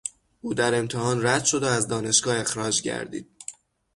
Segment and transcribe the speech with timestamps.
[0.41, 3.29] او در امتحان رد شد و از دانشگاه اخراج گردید.